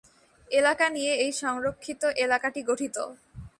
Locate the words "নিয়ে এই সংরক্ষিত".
0.89-2.01